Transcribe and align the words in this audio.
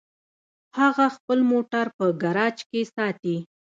هغه 0.77 1.05
خپل 1.15 1.39
موټر 1.51 1.85
په 1.97 2.05
ګراج 2.21 2.57
کې 2.69 2.81
ساتي 2.95 3.37